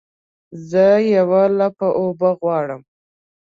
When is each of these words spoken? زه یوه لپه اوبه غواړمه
زه 0.69 0.85
یوه 1.15 1.41
لپه 1.59 1.87
اوبه 2.01 2.29
غواړمه 2.39 2.87